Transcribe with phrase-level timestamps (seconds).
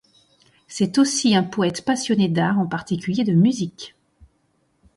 [0.67, 3.93] C'est aussi un poète passionné d'art, en particulier de musique.